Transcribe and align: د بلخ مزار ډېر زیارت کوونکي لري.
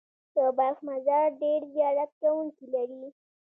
د 0.35 0.37
بلخ 0.57 0.77
مزار 0.89 1.27
ډېر 1.41 1.61
زیارت 1.73 2.11
کوونکي 2.21 2.65
لري. 2.75 3.05